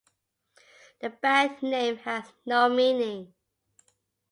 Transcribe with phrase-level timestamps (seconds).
[1.01, 3.35] The band name has no meaning.